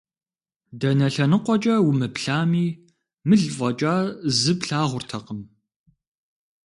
Дэнэ 0.79 1.07
лъэныкъуэкӀэ 1.13 1.75
умыплъами, 1.87 2.67
мыл 3.27 3.43
фӀэкӀа 3.55 3.95
зы 4.39 4.53
плъагъуртэкъым. 4.59 5.41